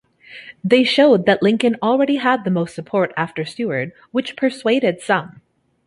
They 0.63 0.83
showed 0.83 1.27
that 1.27 1.43
Lincoln 1.43 1.75
already 1.79 2.15
had 2.15 2.43
the 2.43 2.49
most 2.49 2.73
support 2.73 3.13
after 3.15 3.45
Seward, 3.45 3.91
which 4.09 4.35
persuaded 4.35 4.99
some. 4.99 5.41